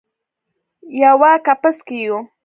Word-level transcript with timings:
یوه 1.03 1.31
کپس 1.45 1.77
کې 1.87 1.97
یو 2.05 2.17